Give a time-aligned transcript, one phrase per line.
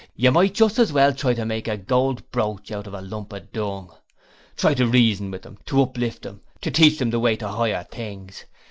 [0.15, 3.31] You might just as well try to make a gold brooch out of a lump
[3.33, 3.91] of dung!
[4.57, 7.83] Try to reason with them, to uplift them, to teach them the way to higher
[7.83, 8.45] things.